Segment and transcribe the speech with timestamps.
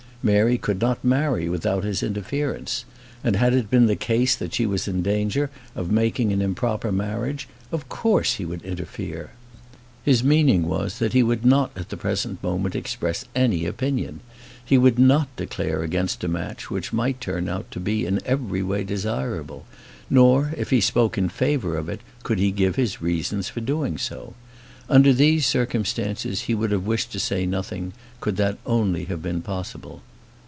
[0.23, 2.85] Mary could not marry without his interference;
[3.23, 6.91] and had it been the case that she was in danger of making an improper
[6.91, 9.31] marriage, of course he would interfere.
[10.03, 14.19] His meaning was, that he would not at the present moment express any opinion;
[14.63, 18.61] he would not declare against a match which might turn out to be in every
[18.61, 19.65] way desirable;
[20.07, 23.97] nor, if he spoke in favour of it, could he give his reasons for doing
[23.97, 24.35] so.
[24.87, 29.41] Under these circumstances, he would have wished to say nothing, could that only have been
[29.41, 30.03] possible.